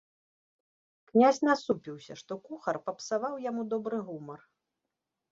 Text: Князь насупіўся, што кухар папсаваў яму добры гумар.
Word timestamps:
Князь 1.09 1.39
насупіўся, 1.47 2.13
што 2.21 2.37
кухар 2.47 2.79
папсаваў 2.87 3.33
яму 3.49 3.61
добры 3.75 3.99
гумар. 4.09 4.41